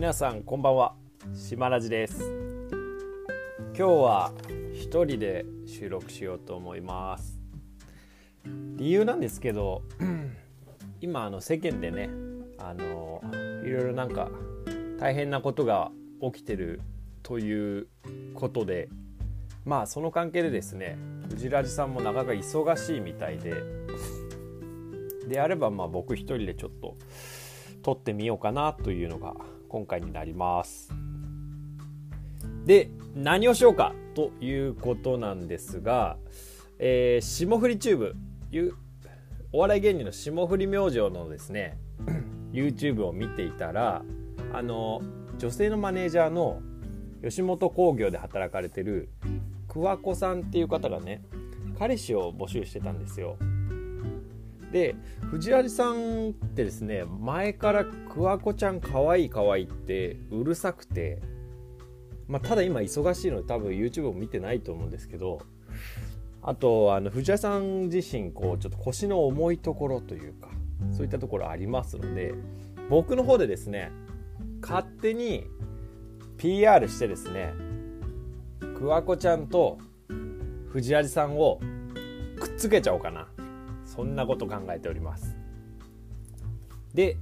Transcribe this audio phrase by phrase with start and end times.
[0.00, 0.94] 皆さんこんばんは。
[1.34, 2.22] 島ラジです。
[3.76, 4.32] 今日は
[4.72, 7.38] 一人で収録しようと思います。
[8.46, 9.82] 理由なんですけど
[11.02, 12.08] 今あの世間でね
[12.56, 13.20] あの
[13.62, 14.30] いろいろなんか
[14.98, 15.90] 大変なことが
[16.22, 16.80] 起きてる
[17.22, 17.86] という
[18.32, 18.88] ことで
[19.66, 20.96] まあその関係でですね
[21.28, 23.52] 藤ラジさんもなかなか忙しいみたいで
[25.28, 26.96] であればまあ僕一人でちょっと
[27.82, 29.34] 撮ってみようかなというのが
[29.70, 30.92] 今回になります。
[32.66, 36.16] で何をしようかということなんですが、
[36.78, 38.16] えー、霜降りチューブ
[38.52, 38.74] いう
[39.52, 41.78] お笑い芸人の霜降り明星のですね
[42.52, 44.02] YouTube を見ていたら
[44.52, 45.02] あの
[45.38, 46.60] 女性のマネージャーの
[47.22, 49.08] 吉本興業で働かれてる
[49.68, 51.22] 桑子さんっていう方がね
[51.78, 53.36] 彼氏を募集してたんですよ
[54.72, 54.94] で
[55.30, 61.20] 藤原さんってですね前から桑子ちゃんかわいいかわいいってうるさくて
[62.30, 65.40] まあ、ただ今忙しいので多分 YouTube を見てないと思うんですけど
[66.42, 70.48] あとあの藤原さん自身こうちょっと腰の重いところというか
[70.92, 72.34] そういったところありますので
[72.88, 73.90] 僕の方でですね
[74.62, 75.48] 勝手に
[76.38, 77.52] PR してですね
[78.78, 79.78] 桑子ちゃんと
[80.68, 81.60] 藤原さんを
[82.38, 83.26] くっつけちゃおうかな。
[83.90, 85.36] そんなこと考えております。
[86.94, 87.16] で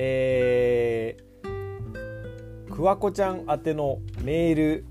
[0.00, 4.84] えー、桑子ちゃん宛てのメール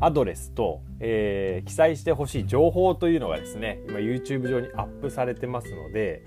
[0.00, 6.24] アドレスと、えー、記載してほしい情報というのがですね今 YouTube 上にアップされてますので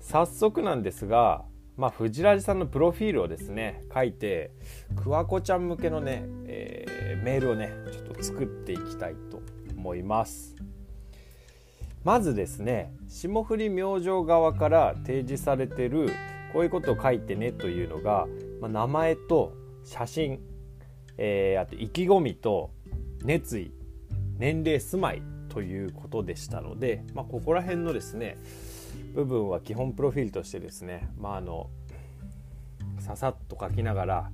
[0.00, 1.44] 早速なんですが、
[1.78, 4.50] まあ、藤ラジさんのプロフィールをですね書いて
[4.96, 9.40] 桑子ちゃん向けのね、えー、メールをねちょっと作っていきたいと
[9.74, 10.67] 思います。
[12.08, 16.08] まずですね霜降り明星側から提示されてる
[16.54, 18.26] こういうことを書いてねというのが、
[18.62, 19.52] まあ、名前と
[19.84, 20.40] 写真、
[21.18, 22.70] えー、あと意気込みと
[23.24, 23.74] 熱意
[24.38, 28.38] 年齢住まいということでしたので、まあ、ここら辺のですね
[29.14, 31.68] 部分は基本プロフィールとしてですね、まあ、あの
[33.00, 34.30] ささっと書きながら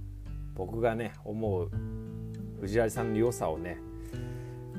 [0.54, 1.72] 僕がね思う
[2.60, 3.78] 藤原さんの良さをね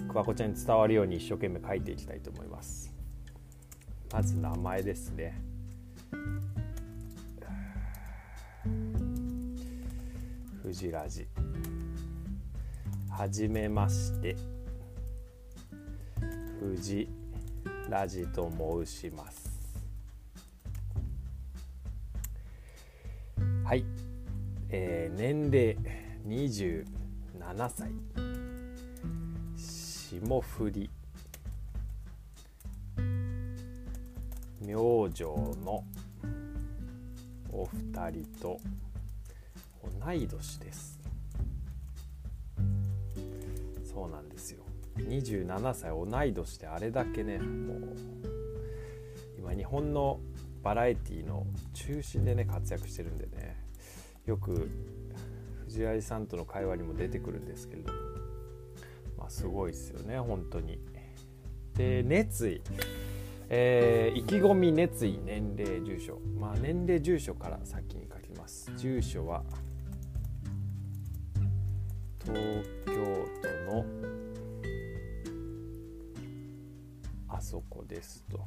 [0.08, 2.85] 桑子ちゃんに伝わるように一生懸命書いていきたいと思います。
[4.16, 5.38] まず名前ですね。
[10.64, 11.28] 藤ラジ
[13.10, 14.38] はじめまして。
[16.62, 17.10] 藤
[17.90, 18.50] ラジと
[18.86, 19.52] 申します。
[23.66, 23.84] はい、
[24.70, 25.78] えー、年齢
[26.26, 26.86] 27
[27.70, 27.92] 歳。
[29.58, 30.90] 霜降り。
[34.66, 34.78] 明
[35.10, 35.24] 星
[35.64, 35.84] の
[37.52, 38.60] お二人と
[40.04, 41.00] 同い年です。
[43.84, 44.64] そうなんですよ。
[44.98, 47.80] 27歳同い年であれだけねもう
[49.38, 50.20] 今日本の
[50.64, 53.56] バラエティの中心でね活躍してるんでね
[54.26, 54.70] よく
[55.66, 58.00] 藤井さんとの会話にも出てくるんですけれども
[59.18, 60.80] まあすごいですよね本当に。
[61.76, 62.62] で熱意。
[63.50, 66.20] えー、意気込み熱意年齢住所。
[66.40, 68.72] まあ年齢住所から先に書きます。
[68.78, 69.44] 住所は
[72.24, 72.94] 東京
[73.42, 73.86] 都の
[77.28, 78.40] あそこですと、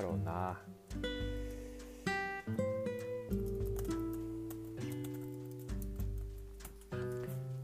[0.00, 0.58] だろうな。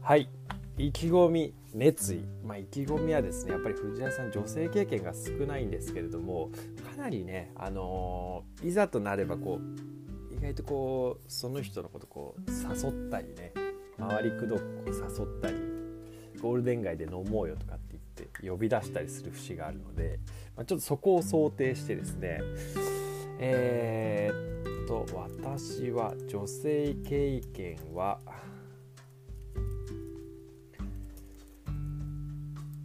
[0.01, 0.29] はい
[0.77, 6.49] 意気込み熱意、まあ、意気込みはですねやっぱり藤原さん女性経験が少ないんですけれども
[6.95, 13.51] かなりね、あのー、いざとなればこう意外とこうその人のことこう誘ったりね
[13.99, 15.57] 回りくどく誘ったり
[16.39, 20.19] ゴールデン街で飲もうよとかって言って呼び出したりする節があるので、
[20.55, 22.39] まあ、ちょっとそこを想定してですね
[23.39, 28.19] えー、っと私は女性経験は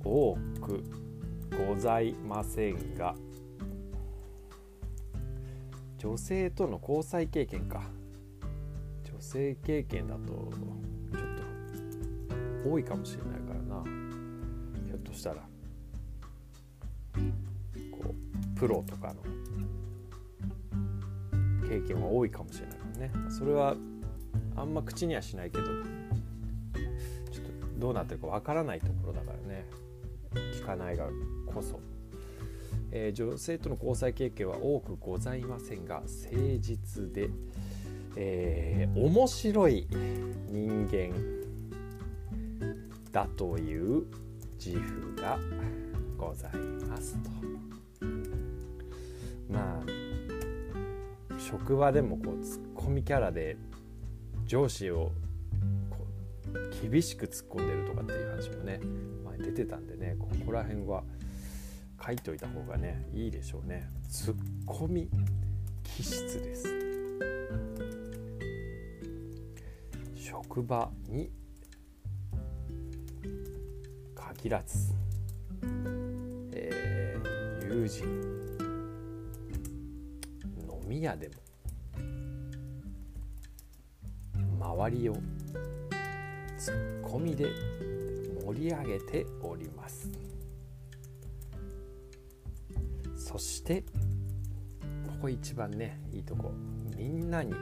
[0.04, 0.84] 多く
[1.68, 3.14] ございませんが
[6.02, 7.80] 女性との交際経験か。
[9.04, 10.50] 女性経験だとちょっ
[12.64, 13.61] と多いかもしれないから。
[15.12, 15.36] としたら
[17.90, 18.14] こ
[18.56, 19.22] うプロとかの
[21.68, 23.30] 経験は多いかもしれないからね。
[23.30, 23.76] それは
[24.56, 25.74] あんま口にはしないけどちょっ
[27.74, 29.66] とどうなってるかわからないところだからね。
[30.34, 31.08] 聞かないが
[31.46, 31.78] こそ、
[32.90, 36.08] えー、女性との交際経験は多くございませんが誠
[36.58, 37.28] 実で、
[38.16, 39.86] えー、面白い
[40.48, 41.14] 人間
[43.10, 44.06] だという
[44.64, 45.40] 自負が
[46.16, 46.52] ござい
[46.88, 47.30] ますと。
[49.50, 49.84] まあ
[51.36, 53.56] 職場でもこうツッコミキャラで
[54.46, 55.10] 上司を
[55.90, 56.06] こ
[56.54, 58.78] う厳しく突っ込んでるとかっていう話もね
[59.24, 61.02] 前出てたんでねここら辺は
[62.06, 63.90] 書いといた方がねいいでしょうね。
[64.08, 65.10] ツッコミ
[65.82, 66.68] 気質です。
[70.14, 71.32] 職場に
[74.34, 74.94] 限らず、
[76.52, 78.04] えー、友人。
[80.68, 81.34] 飲み屋でも。
[84.74, 85.16] 周りを。
[86.58, 87.50] ツッコミで。
[88.44, 90.10] 盛り上げております。
[93.16, 93.82] そして。
[95.06, 96.52] ここ一番ねいいとこ。
[96.96, 97.52] みんなに。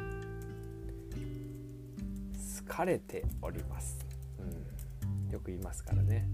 [2.68, 3.98] 好かれております、
[4.38, 6.28] うん、よく言いますからね。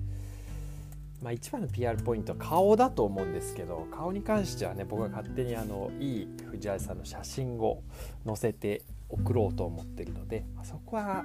[1.22, 7.82] まあ、一番の PR ポイントは顔だと思うんですけど顔に関してはね僕が勝手にあのいい藤原さんの写真を
[8.26, 11.24] 載せて送ろうと思ってるので、まあ、そこは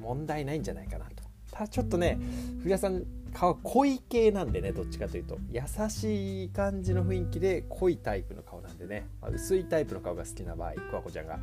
[0.00, 1.24] 問題ないんじゃないかなと。
[1.50, 2.18] ただちょっとね
[2.58, 5.38] 藤原さん顔濃い系なんでねどっちかというと。
[5.50, 11.40] 優しい感じの雰囲気で濃いタイプの顔なんでね、まあ、薄いタイプの顔が好きな場合桑子ちゃんが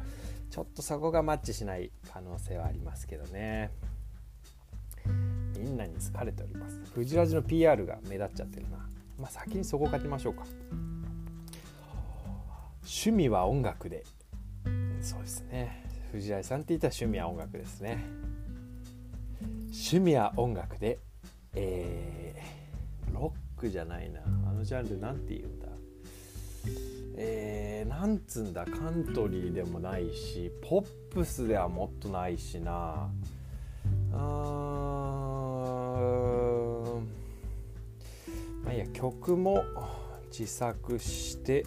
[0.49, 3.71] ちょっとそこがマッチしない可能性はありますけどね。
[5.59, 6.79] みんなに好かれております。
[6.93, 8.77] 藤ラジの PR が目立っちゃってるな。
[9.19, 10.45] まあ先にそこ書きましょうか。
[12.83, 14.03] 趣味は音楽で。
[15.01, 15.83] そうですね。
[16.11, 18.03] 藤井さんって言ったら趣味は音楽ですね。
[19.71, 20.99] 趣味は音楽で。
[21.55, 24.21] えー、ロックじゃないな。
[24.47, 25.67] あのジャンルなんて言うんだ。
[27.15, 28.65] えー、なんつんだ。
[28.65, 33.09] カントリーでもないしポップスではもっとないしな。
[34.13, 34.62] あ
[38.63, 39.63] まあいいや曲も
[40.31, 41.65] 自作して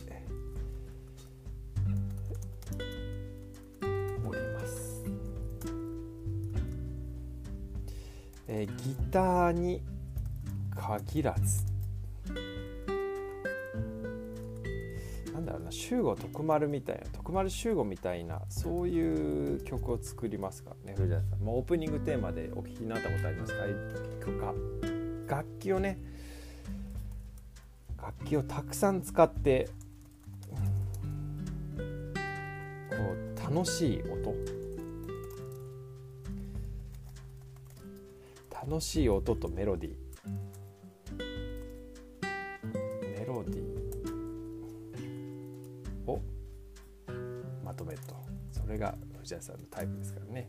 [4.26, 5.04] おります、
[8.48, 9.82] えー、ギターに
[10.74, 11.64] 限らず。
[15.32, 20.94] なんだろうな修吾徳丸みたいな徳丸修吾みたいなそういう曲を作りますかね。
[20.96, 21.40] 藤田さん。
[21.40, 23.62] もうオープニングテーマでお聴きになったことありますか？
[25.28, 25.98] 楽器をね
[28.00, 29.68] 楽器をたくさん使って
[32.90, 34.34] こう楽しい音。
[38.68, 39.94] 楽しい音とメロディー。
[43.18, 46.20] メロディーを
[47.64, 48.14] まとめると。
[48.50, 50.48] それが藤谷さんのタイプですからね。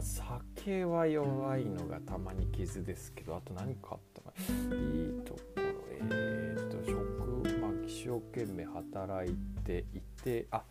[0.00, 5.62] 酒は弱いのがたまに傷ですけどあと何かあったかいいところ。
[6.10, 7.18] えー、っと職
[7.60, 10.62] まあ一生懸命働いていてあ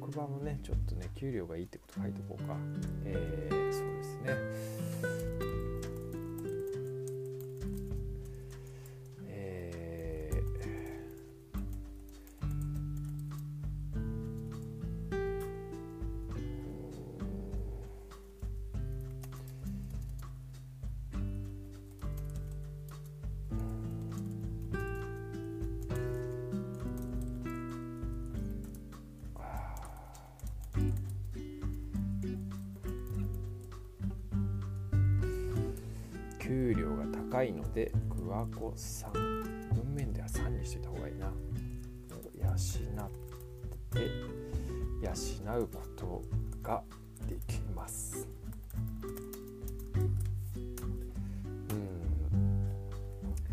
[0.00, 2.56] 職場もねちょっとね給料がいいってこと書いとこうか。
[3.04, 4.71] えー、そうですね。
[36.52, 39.10] 給料が高いのでグアコ3
[39.74, 41.32] 文面では3にしといた方がいいな。
[42.36, 43.10] 養っ
[43.90, 43.98] て
[45.02, 46.22] 養うこと
[46.62, 46.82] が
[47.26, 48.28] できます。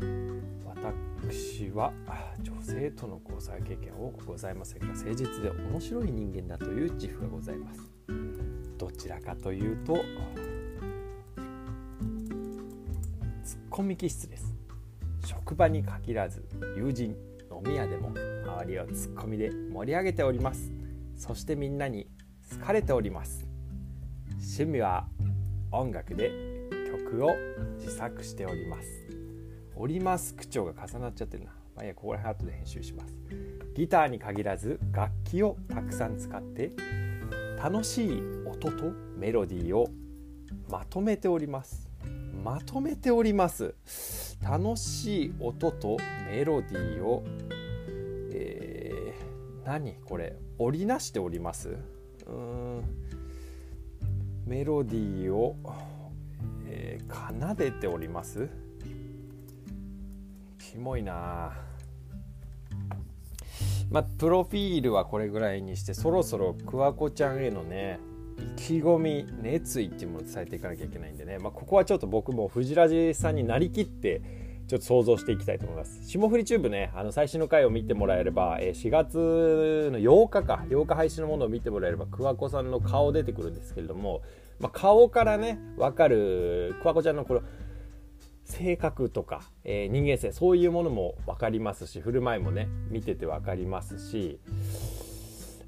[0.02, 0.44] うん。
[0.66, 1.94] 私は
[2.42, 7.80] 女性との交際経験は多くございませんが誠実で面白い人間だという自負がございます。
[8.78, 10.04] どちらかというと
[13.80, 14.54] コミ気質です。
[15.26, 16.46] 職場に限らず
[16.76, 17.16] 友人
[17.50, 20.70] 飲み屋でも周りをツッコミで盛り上げております。
[21.16, 22.06] そしてみんなに
[22.52, 23.48] 好かれております。
[24.34, 25.08] 趣味は
[25.72, 26.30] 音楽で
[26.92, 27.30] 曲を
[27.78, 28.90] 自作しております。
[29.78, 31.52] おります口調が重なっちゃってるな。
[31.74, 33.16] まあいやここら辺後で編集します。
[33.76, 36.74] ギターに限らず楽器をたくさん使って
[37.58, 39.88] 楽しい音とメロディーを
[40.70, 41.89] まとめております。
[42.44, 43.76] まとめております。
[44.42, 47.24] 楽しい音とメロディーを、
[48.32, 50.36] えー、何これ？
[50.58, 51.78] 織りなしております。
[52.26, 52.84] うん。
[54.46, 55.56] メロディーを、
[56.66, 58.50] えー、奏でております。
[60.58, 61.54] キモいな。
[63.92, 68.00] まあプロフィールはこれぐらいにしてそろそろクワコちゃんへのね
[68.40, 74.22] 意気込み熱意っていうものを伝えていかなきゃいけないんでね、まあ、ここはちょっと僕も藤ラジさんになりきって
[74.68, 76.08] ちょっと想像していきたいと思います。
[76.08, 84.22] 霜降りチューブねあの最新の回を見てもらえれば、え4月の8日か8日配信のものを見てもらえれば桑子さんの顔出てくるんですけれども、
[84.60, 87.42] まあ、顔からね分かる桑子ちゃんのこの
[88.50, 94.40] 性格とか、えー、人間性そういうものも分かりますし振る舞いもね見てて分かりますし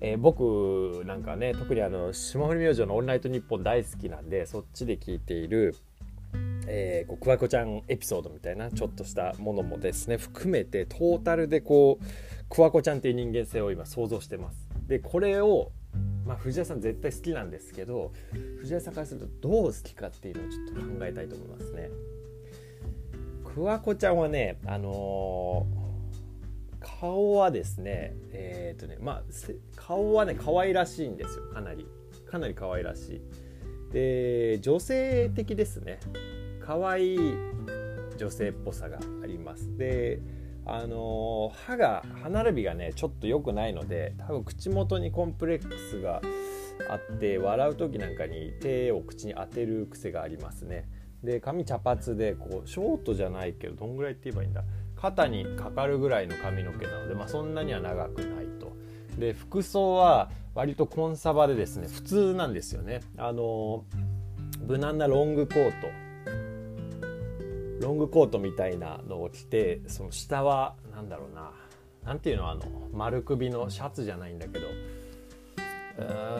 [0.01, 5.75] えー、僕なんかね特にあの霜降り明星の「オンライトニッポン」大好きなんでそっちで聞いている
[6.67, 12.05] えー、こうくわこちゃんエピソードみたいなちょっとしたものもですね含めてトータルでこう
[12.49, 15.71] くわこちゃんっていう人間性を今想像してますでこれを
[16.25, 18.13] まあ、藤谷さん絶対好きなんですけど
[18.59, 21.89] 藤谷さんからするとどう好きかっていうのをちょっと考えたいと思いますね。
[23.43, 25.80] くわこちゃんはねあのー
[26.81, 29.23] 顔はですねえっ、ー、とねまあ
[29.75, 31.45] 顔はね可愛らしいんですよ。
[31.53, 31.87] かなり。
[32.25, 33.21] かなり可愛らしい。
[33.93, 35.99] で女性的ですね。
[36.59, 37.19] 可愛い
[38.17, 39.77] 女性っぽさがあります。
[39.77, 40.19] で
[40.65, 46.21] あの歯が歯並びがねちょっと良くないので多分口元にコンプレックスが
[46.89, 50.87] あって笑う時なんかに手を口に当てる癖がありますね。
[51.23, 54.63] で髪茶髪でこうショートじゃないけどどんぐらいって言えばいいんだ？
[55.01, 58.71] 肩にかかるぐらいの髪の毛なので、まあ、そんなには長くないと。
[59.17, 63.01] で服装は割とコンサバでですね普通なんですよね。
[63.17, 63.83] あの
[64.65, 65.87] 無難なロングコート。
[67.81, 71.51] ロングコートみたいなのを着てその下は何だろうな。
[72.03, 72.61] 何ていうのあの
[72.93, 74.67] 丸首のシャツじゃないんだけど。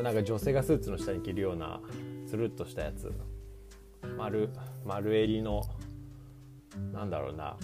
[0.01, 1.81] なんか女性がスーツの下に着るような
[2.25, 3.11] つるっとしたやつ。
[4.17, 4.49] 丸
[4.85, 5.61] 丸襟の
[6.93, 7.57] なんだろうな。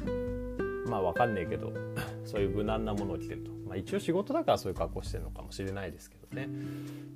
[0.88, 1.72] まあわかんねえけど
[2.26, 6.50] そういう無難なものを着てると、まあ、一応仕事だからそういう格好してるのかもしれないですけどね。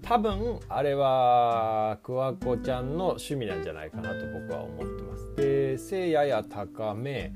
[0.01, 5.35] 多分あれは桑子ちゃんの趣味なんじゃないかなと僕は思ってます。
[5.35, 7.33] で背やや高め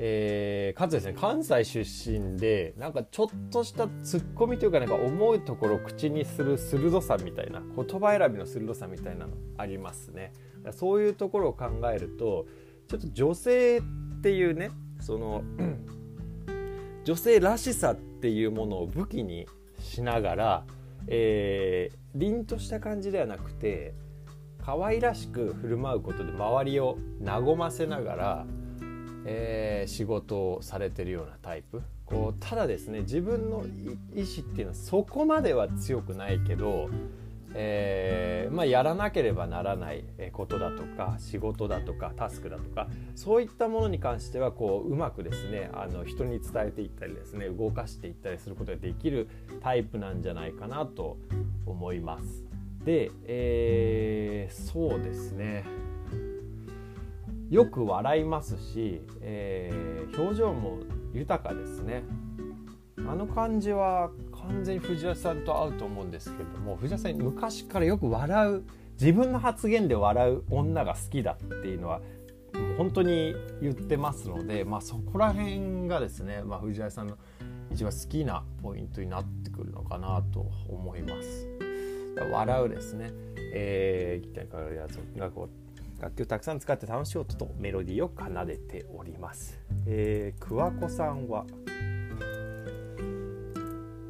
[0.00, 10.32] えー、かつですね関西出身でなんかちょっとしたツッコミというかなんか思うところを口にする鋭さみたいな言葉選びの鋭さみたいなのありますね。
[10.70, 12.46] そういうところを考えると
[12.88, 13.82] ちょっと女性っ
[14.22, 15.42] ていうねその
[17.04, 19.46] 女性らしさっていうものを武器に
[19.80, 20.64] しながら、
[21.06, 23.94] えー、凛とした感じではなくて
[24.62, 28.46] 可愛らしく振る舞うことで周りを和ませながら、
[29.24, 31.82] えー、仕事をされてるようなタイプ。
[32.04, 33.64] こうただですね自分の
[34.14, 36.88] 意思っていうのはそこまでは強くないけど
[37.54, 49.28] えー、まあ、やらなければならないことだとか仕事だとかタスクだとかそういったものに関してはこううまくですねあの人に伝えていったりですね動かしていったりすることができる
[49.62, 51.16] タイプなんじゃないかなと
[51.66, 52.44] 思います。
[52.84, 55.64] で、えー、そうですね
[57.50, 60.78] よく笑いますし、えー、表情も
[61.14, 62.04] 豊かですね。
[63.08, 64.10] あの感じは
[64.48, 68.64] 完全に藤原さんと合うと思うんですけれども藤原さん昔からよく笑う
[69.00, 72.00] 自分の発言で笑う女が好きだっていうのは
[72.76, 77.18] 本当に言ってますので、まあ、そこら辺がですね、まあ、藤原さんの
[77.70, 81.46] 一番好きなポイントになってくるのかなと思います。
[82.32, 83.12] 笑うですね、
[83.52, 85.48] えー、楽
[86.00, 89.58] 楽器をたくさん使って楽しい音とメロディーを奏でております。
[89.86, 91.44] えー、桑子さんは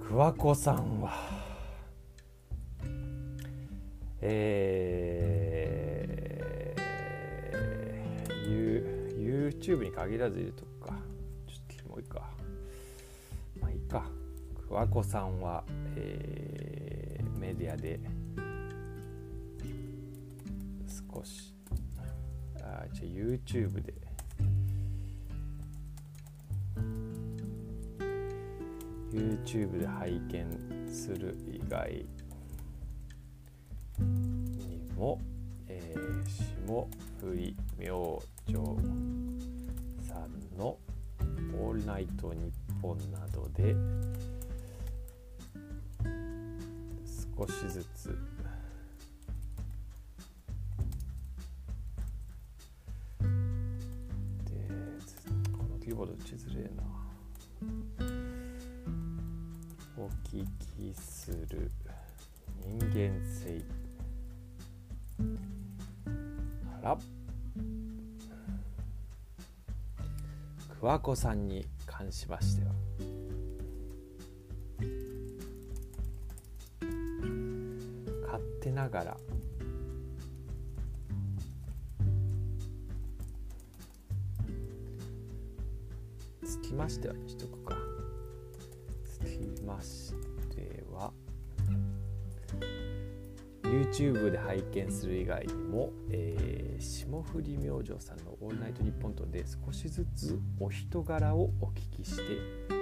[0.08, 1.12] 桑子さんは。
[4.22, 10.94] えー、YouTube に限らず言うとか。
[11.46, 12.22] ちょっとキモいか
[13.60, 14.06] まあいいか。
[14.66, 15.62] 桑子さんは、
[15.94, 18.00] えー、メディアで
[21.14, 21.54] 少し
[22.62, 23.92] あじゃあ YouTube で。
[29.18, 30.46] YouTube で拝見
[30.88, 32.06] する以外
[33.98, 35.20] にも、
[35.66, 36.24] えー、
[36.64, 36.88] 霜
[37.20, 38.54] 降り明星
[40.08, 40.78] さんの
[41.60, 43.74] 「オールナイトニッポン」などで
[47.36, 48.16] 少しずつ
[54.48, 54.68] で
[55.52, 58.17] このキーボード打ちづれえな。
[60.00, 61.72] お聞きする。
[62.64, 63.60] 人間性。
[66.80, 66.98] あら。
[70.80, 72.70] 桑子さんに関しましては
[78.24, 79.16] 勝手ながら。
[86.44, 87.77] つきましてはにしとくか。
[89.78, 90.12] まし
[90.54, 91.12] ては
[93.62, 102.77] YouTube で拝見する以外にも、えー、霜降り明星さんの「オールナイトニッポン」とで少しずつお人柄をお聞きして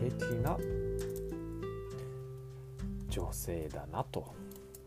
[0.00, 0.56] 素敵な
[3.10, 4.32] 女性だなと、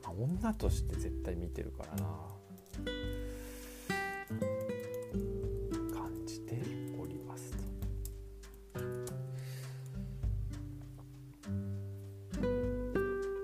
[0.04, 2.08] まあ、女として絶対見てるからな。
[5.94, 6.60] 感じて
[7.00, 7.58] おりますと。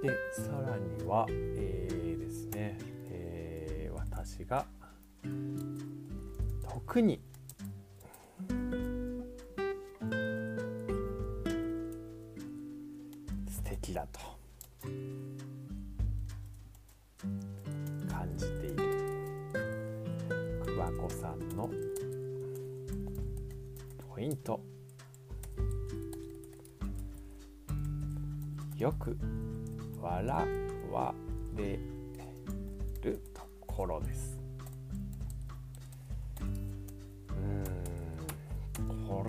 [0.01, 2.79] でさらにはえー、ですね、
[3.11, 4.65] えー、私が
[6.63, 7.21] 特に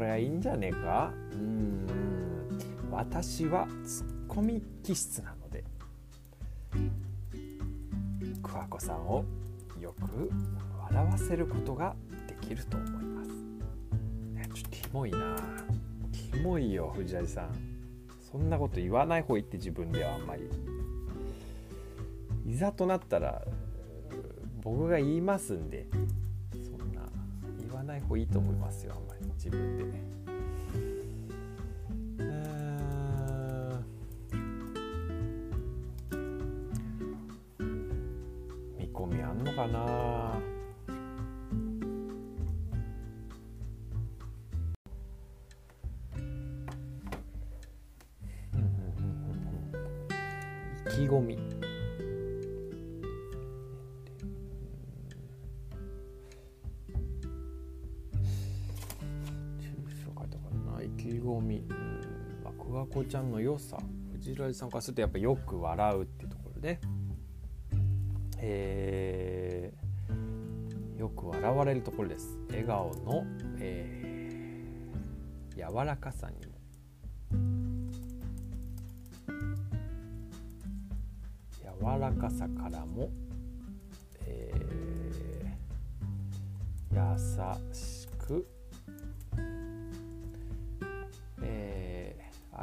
[0.01, 1.13] れはいいんじゃねえか？
[1.33, 1.87] うん
[2.91, 5.65] 私はツッコミ気質なので。
[8.43, 9.25] 桑子さんを
[9.81, 10.31] よく
[10.91, 11.95] 笑わせることが
[12.27, 13.29] できると思います、
[14.35, 15.37] ね、ちょっとキモいな。
[16.33, 17.51] キモいよ藤谷さん。
[18.33, 20.49] そんなこと言わない方がいいって自分ではあんまり。
[22.47, 23.43] いざとなったら
[24.63, 25.87] 僕が言いますんで
[26.53, 27.03] そんな
[27.61, 29.10] 言わない方がいいと思いますよあんまり。
[29.43, 29.85] 自分で。
[29.85, 29.91] ね
[38.79, 40.39] 見込みあんのかな？
[48.53, 49.09] うんうんうん
[49.73, 49.79] う
[50.85, 50.91] ん。
[50.91, 51.39] 意気込み。
[62.91, 63.79] まあ、桑子ちゃんの良さ
[64.13, 66.81] 藤原さんからするとやっぱよく笑うっていうところで、
[68.39, 69.91] えー
[71.01, 72.39] よく笑われるところです。
[72.51, 73.25] 笑顔の、
[73.59, 76.53] えー柔らかさにも。
[81.81, 83.09] 柔らかさからも、
[84.27, 84.71] えー
[86.93, 86.99] 優
[87.73, 88.47] しく、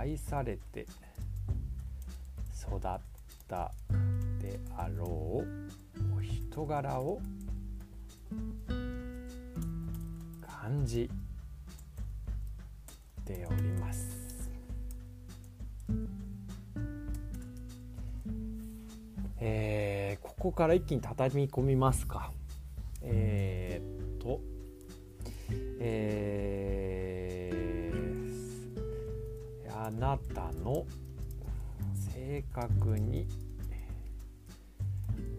[0.08, 0.86] 愛されて
[2.62, 2.80] 育っ
[3.46, 3.72] た
[4.40, 7.20] であろうお人柄を
[10.42, 11.10] 感じ
[13.26, 14.08] ております。
[19.40, 22.32] えーここから一気に畳み込みますか。
[30.68, 30.86] の
[32.14, 33.26] 性格に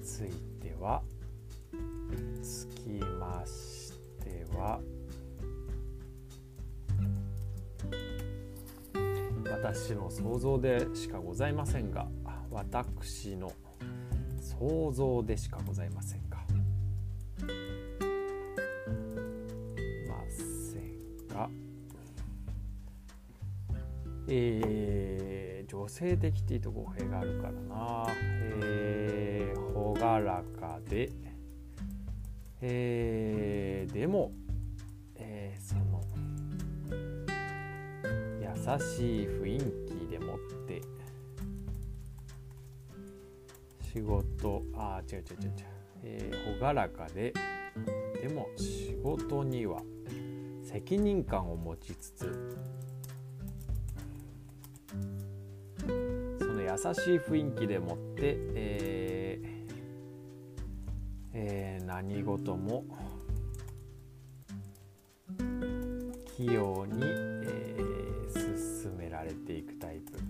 [0.03, 1.03] ついては
[2.43, 2.89] つき
[3.21, 3.93] まし
[4.25, 4.81] ては
[9.51, 12.07] 私の想像でしかございませんが
[12.51, 13.53] 私の
[14.41, 16.39] 想像でしかございませんが
[20.09, 21.51] ませんが
[24.27, 24.78] え女
[25.99, 28.07] 性的っていうと語弊があるからな。
[28.63, 31.11] えー、朗らかで。
[32.61, 34.33] えー、でも、
[35.17, 36.03] えー、その
[38.41, 38.49] 優
[38.97, 40.81] しい雰囲気でもって
[43.93, 45.53] 仕事あ違う違う違う違う、
[46.03, 47.33] えー、朗らかで
[48.21, 49.83] でも仕事には
[50.65, 52.57] 責任感を持ちつつ
[56.85, 59.49] 優しい雰囲気でもって、えー
[61.33, 62.85] えー、何事も
[66.37, 70.28] 器用に、えー、進められていくタイプ。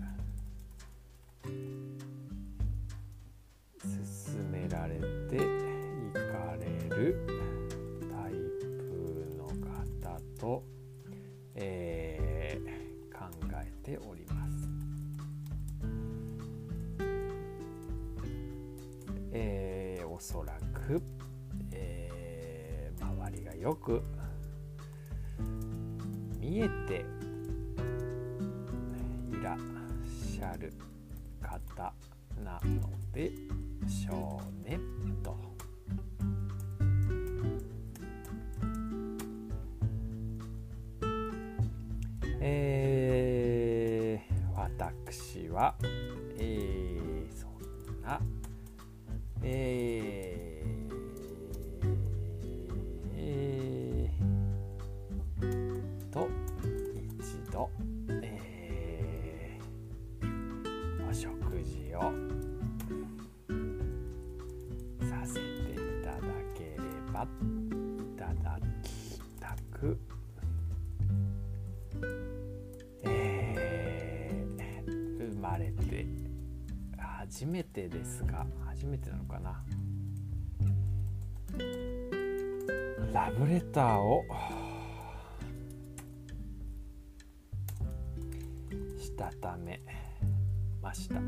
[19.41, 21.01] えー、おそらく、
[21.71, 24.03] えー、周りがよく
[26.37, 27.05] 見えて
[29.31, 29.57] いらっ
[30.29, 30.73] しゃる
[31.41, 31.93] 方
[32.43, 33.31] なので
[33.87, 34.58] しょう
[75.59, 76.07] れて。
[76.97, 79.63] 初めてですが初めてなのかな。
[83.13, 84.23] ラブレターを。
[88.97, 89.79] したため。
[90.81, 91.15] ました。
[91.15, 91.21] し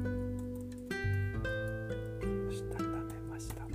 [2.72, 2.90] たため
[3.30, 3.68] ました。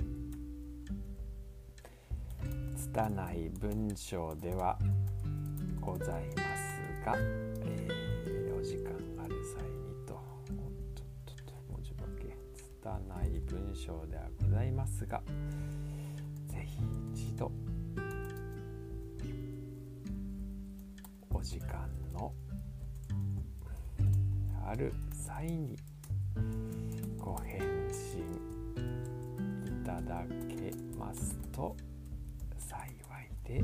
[2.75, 4.77] 拙い文章では
[5.79, 7.46] ございますが、
[13.49, 15.21] 文章ではございますが
[16.47, 16.79] ぜひ
[17.13, 17.51] 一度
[21.33, 22.33] お時間の
[24.65, 25.77] ある際に
[27.17, 28.21] ご返信
[29.65, 31.75] いただけますと
[32.57, 33.63] 幸いで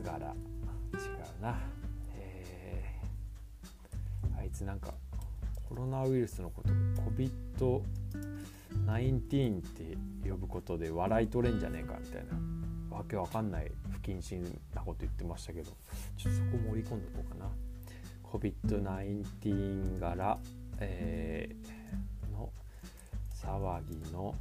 [0.00, 0.04] う
[1.42, 1.58] な、
[2.16, 4.94] えー、あいつなんか
[5.68, 6.70] コロナウイルスのこと
[7.58, 12.32] COVID-19 って呼ぶことで笑い取れんじゃねえかみたいな。
[12.96, 14.42] わけわかんない不謹慎
[14.74, 15.70] なこと言ってましたけど。
[16.18, 17.50] ちょっとそこ盛り込んでおこうかな。
[18.30, 20.38] COVID-19 柄、
[20.78, 22.52] えー、の
[23.34, 24.34] 騒ぎの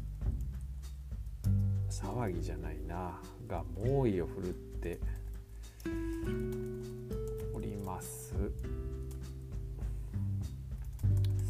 [1.90, 3.20] 騒ぎじゃないな。
[3.48, 5.00] が猛威を振るって
[7.54, 8.34] おります。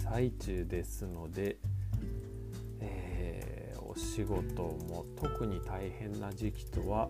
[0.04, 1.58] 最中ですので、
[2.80, 7.10] えー、お仕事も特に大変な時期とは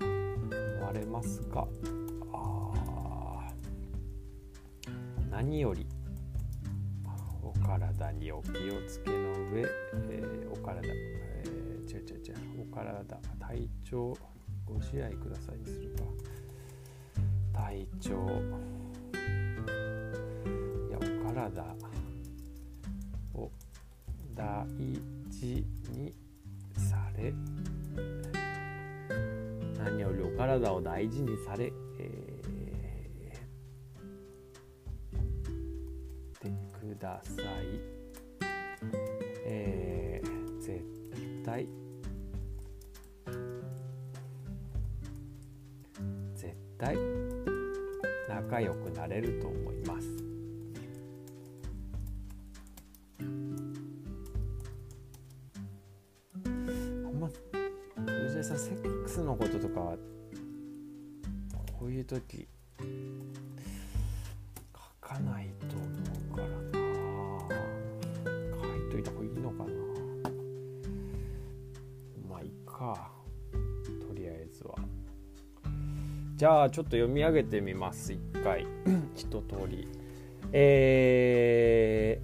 [0.00, 1.66] 思われますが
[5.30, 5.86] 何より
[7.42, 8.52] お体にお気を
[8.86, 9.62] つけの上、
[10.10, 12.34] えー、お体、えー、違う違う違う。
[12.70, 13.16] お体。
[13.38, 14.16] 体調。
[14.66, 16.02] ご自愛くださいにするか。
[17.52, 18.10] 体調。
[20.88, 21.00] いやお
[21.32, 21.64] 体。
[23.34, 23.50] を
[24.34, 24.66] 大
[25.30, 26.14] 事に
[26.76, 27.32] され。
[29.78, 36.48] 何よりお体を大事にされ、えー、て
[36.80, 37.44] ください、
[39.46, 39.93] えー、
[41.44, 41.68] 対
[46.34, 46.96] 絶対。
[48.28, 50.06] 仲良くなれると思います。
[53.20, 53.24] あ
[57.10, 57.28] んま
[58.06, 59.96] 藤井さんセックスのこととか
[61.78, 62.48] こういう時
[76.36, 78.66] じゃあちょっと読み上げてみます一回。
[79.14, 79.86] 一通り。
[80.52, 82.20] え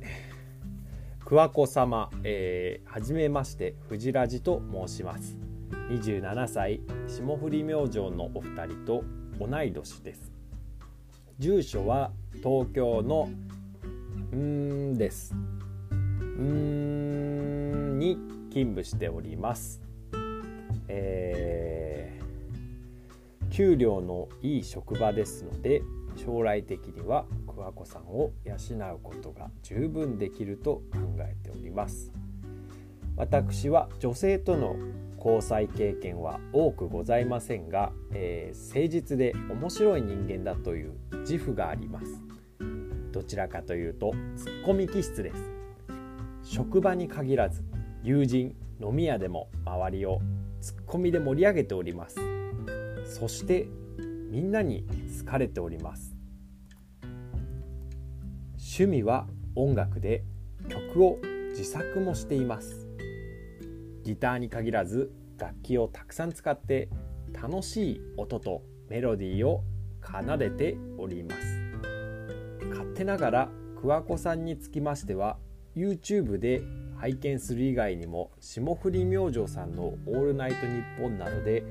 [1.20, 5.38] ー、桑子様、えー、はじめまして藤ラジと申します。
[5.90, 9.04] 27歳霜降り明星のお二人と
[9.38, 10.32] 同い年です。
[11.38, 12.10] 住所は
[12.42, 13.28] 東京の
[14.36, 15.36] んです。
[16.40, 18.16] んに
[18.50, 19.80] 勤務しております。
[20.88, 21.89] えー、
[23.60, 25.82] 給料のいい職場ですので
[26.16, 28.54] 将来的には桑子さんを養
[28.94, 32.10] うことが十分できると考えております。
[33.16, 34.76] 私は女性との
[35.18, 42.06] 交際経験は多くございませんが、えー、誠実で面白い人間だという自負があります。
[43.12, 45.50] どちらかというとツッコミ気質です。
[46.44, 47.62] 職場に限らず
[48.02, 50.22] 友人飲み屋でも周りを
[50.62, 52.39] ツッコミで盛り上げております。
[53.10, 53.66] そして
[54.30, 54.86] みんなに
[55.18, 56.14] 好かれております。
[58.56, 60.22] 趣味は音楽で
[60.68, 61.18] 曲を
[61.50, 62.86] 自作もしています。
[64.04, 66.88] ギターに限らず楽器をたくさん使って
[67.32, 69.64] 楽しい音とメロディーを
[70.00, 71.60] 奏でております。
[72.70, 73.48] 勝手ながら
[73.80, 75.36] 桑子さんにつきましては
[75.74, 76.62] YouTube で
[77.00, 81.64] 拝見する以外にも霜降り明星さんの「オールナイトニッポン」などで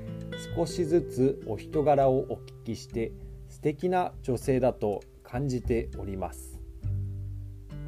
[0.56, 3.12] 少しずつお人柄をお聞きして
[3.48, 6.60] 素敵な女性だと感じております。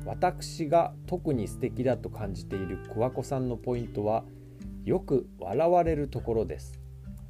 [0.04, 4.24] 私が特に素敵だと感じている桑子さんのポイントは
[4.84, 6.78] よく笑われるところです。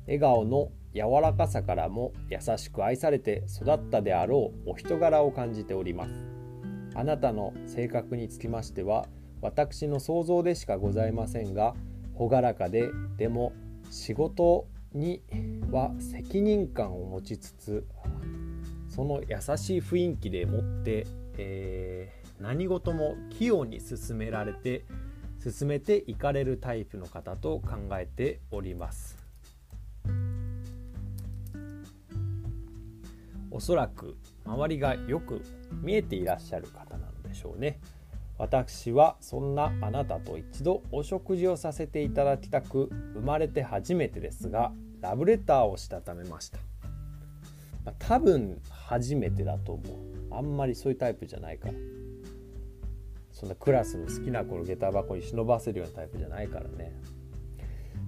[0.05, 6.13] 笑顔の柔らかさからも優しく愛されて育ったであろうお人柄を感じております。
[6.95, 9.07] あなたの性格につきましては
[9.43, 11.75] 私の想像でしかございませんが
[12.15, 13.53] 朗らかででも
[13.91, 15.23] 仕事に
[15.71, 17.87] は責任感を持ちつつ
[18.89, 21.07] その優しい雰囲気でもって、
[21.39, 24.85] えー、何事も器用に進められて
[25.43, 29.19] 進めていかれるタイプの方と考えております。
[33.51, 35.43] おそらく周りがよく
[35.83, 37.81] 見えていらっしゃる方なのでしょうね。
[38.43, 46.59] 私はそんなあなたと一度お食事をさせていただきたく生まれて初めてですがラブレターをしたためました、
[47.85, 49.97] まあ、多分初めてだと思う。
[50.33, 51.75] あんまりそういうタイプじゃないから。
[53.31, 56.93] そんなクラスの好きな子の下駄箱に忍ばせるようなタイプじゃないからね。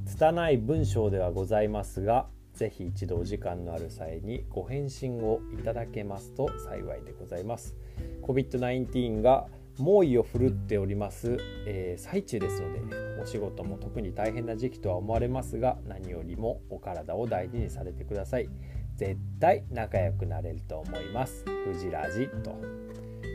[0.05, 7.77] 拙い文章ではございますが是非一度お時間のある際にご返信をいただけますと幸いでございます。
[8.23, 9.47] COVID-19 が
[9.79, 12.81] 猛威を振るっております、えー、最中ですので、
[13.23, 18.49] お仕事も特に大変な時期とは思われますが何よりもお体を大事にされてください。
[18.97, 21.45] 絶対仲良くなれると思います。
[21.45, 22.57] フジラジと。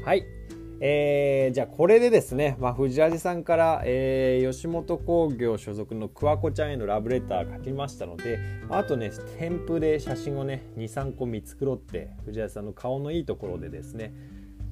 [0.05, 0.25] はい。
[0.81, 14.13] えー、じゃあこれでですね、まあ、藤ラジさんから、えー、吉本興業所属の桑子ちゃんへのラブレター書きましたのであとね添付で写真をね23個見繕って藤ラジさんの顔のいいところでですね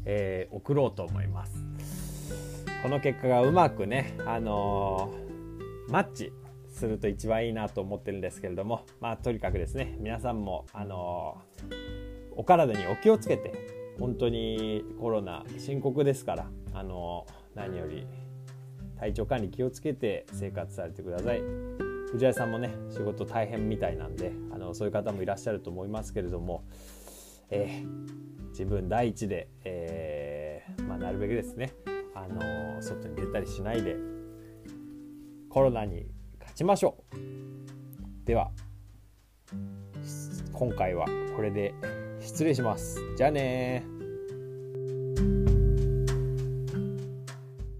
[0.10, 1.66] えー、送ろうと思います。
[2.82, 6.32] この結果がうまくね、あのー、マッチ
[6.70, 13.52] すると一番いいなと思ってるんですけれどもまあとにかくですね皆さんも、あのー、お体にお気をつけて
[14.00, 18.08] 本当にコロナ深刻ですから、あの何より
[19.00, 21.42] 体調管理気をつけて生活されてください。
[22.12, 26.64] 藤井さんもね仕事大変みたいなんであのそういう方もいらっしゃると思いますけれども、
[27.50, 28.08] えー
[28.58, 31.76] 自分第一で、えー、まあ、なるべくですね、
[32.16, 33.96] あの外に出たりしないで
[35.48, 36.08] コロナに
[36.40, 38.26] 勝ちましょう。
[38.26, 38.50] では
[40.54, 41.06] 今回は
[41.36, 41.76] これで
[42.20, 43.00] 失礼します。
[43.16, 43.86] じゃあね